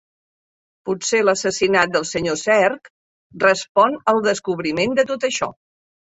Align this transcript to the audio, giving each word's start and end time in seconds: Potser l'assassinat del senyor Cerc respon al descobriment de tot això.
Potser 0.89 1.19
l'assassinat 1.25 1.93
del 1.97 2.07
senyor 2.13 2.39
Cerc 2.45 2.91
respon 3.45 4.01
al 4.15 4.25
descobriment 4.31 4.99
de 5.03 5.07
tot 5.13 5.31
això. 5.33 5.53